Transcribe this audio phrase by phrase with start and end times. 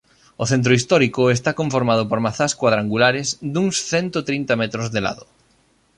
[0.43, 5.23] O centro histórico está conformado por mazás cuadrangulares duns cento trinta metros de lado.